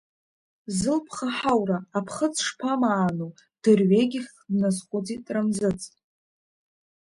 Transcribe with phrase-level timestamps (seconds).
[0.77, 5.81] Зылԥха ҳаура, аԥхыӡ шԥамааноу, дырҩегьых дназхәыцит Рамзыц.